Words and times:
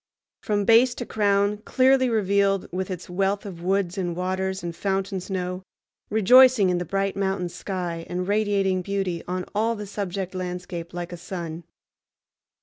From 0.41 0.65
base 0.65 0.95
to 0.95 1.05
crown 1.05 1.57
clearly 1.57 2.09
revealed 2.09 2.67
with 2.71 2.89
its 2.89 3.07
wealth 3.07 3.45
of 3.45 3.61
woods 3.61 3.99
and 3.99 4.15
waters 4.15 4.63
and 4.63 4.75
fountain 4.75 5.19
snow, 5.19 5.61
rejoicing 6.09 6.71
in 6.71 6.79
the 6.79 6.85
bright 6.85 7.15
mountain 7.15 7.49
sky, 7.49 8.07
and 8.09 8.27
radiating 8.27 8.81
beauty 8.81 9.21
on 9.27 9.45
all 9.53 9.75
the 9.75 9.85
subject 9.85 10.33
landscape 10.33 10.91
like 10.91 11.11
a 11.13 11.17
sun. 11.17 11.65